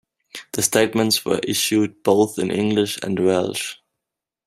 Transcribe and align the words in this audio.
The 0.53 0.63
statements 0.63 1.25
were 1.25 1.37
issued 1.43 2.01
both 2.01 2.39
in 2.39 2.49
English 2.49 2.97
and 3.03 3.19
Welsh. 3.23 3.75